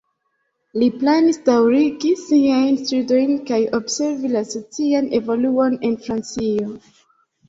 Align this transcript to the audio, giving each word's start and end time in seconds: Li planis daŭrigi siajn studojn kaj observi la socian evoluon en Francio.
Li 0.83 0.85
planis 1.01 1.35
daŭrigi 1.49 2.13
siajn 2.21 2.79
studojn 2.83 3.35
kaj 3.49 3.59
observi 3.81 4.31
la 4.37 4.41
socian 4.53 5.11
evoluon 5.21 5.77
en 5.91 5.95
Francio. 6.07 6.67